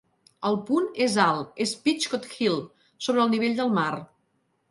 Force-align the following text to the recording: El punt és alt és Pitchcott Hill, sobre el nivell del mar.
El 0.47 0.55
punt 0.69 0.87
és 1.07 1.17
alt 1.25 1.61
és 1.65 1.73
Pitchcott 1.83 2.25
Hill, 2.37 2.57
sobre 3.09 3.23
el 3.27 3.31
nivell 3.37 3.55
del 3.61 3.73
mar. 3.79 3.93